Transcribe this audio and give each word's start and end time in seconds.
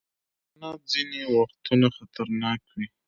حیوانات 0.49 0.79
ځینې 0.91 1.19
وختونه 1.35 1.87
خطرناک 1.97 2.59
وي. 2.75 2.87